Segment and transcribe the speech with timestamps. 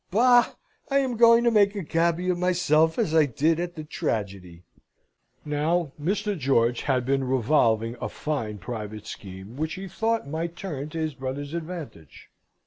[0.09, 0.55] "Bah!
[0.89, 4.63] I am going to make a gaby of myself, as I did at the tragedy."
[5.45, 6.35] Now Mr.
[6.35, 11.13] George had been revolving a fine private scheme, which he thought might turn to his
[11.13, 12.31] brother's advantage.